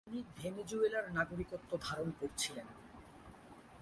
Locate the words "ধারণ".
1.81-2.09